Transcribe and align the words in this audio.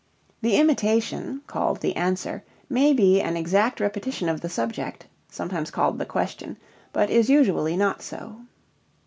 The 0.41 0.55
imitation 0.55 1.41
(called 1.45 1.81
"the 1.81 1.95
answer") 1.95 2.43
may 2.71 2.91
be 2.91 3.21
an 3.21 3.37
exact 3.37 3.79
repetition 3.79 4.29
of 4.29 4.41
the 4.41 4.49
subject 4.49 5.05
(sometimes 5.29 5.69
called 5.69 5.99
"the 5.99 6.07
question"), 6.07 6.57
but 6.91 7.11
is 7.11 7.29
usually 7.29 7.77
not 7.77 8.01
so. 8.01 8.37